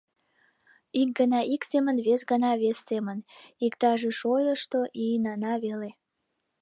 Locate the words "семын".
1.71-1.97, 2.89-3.19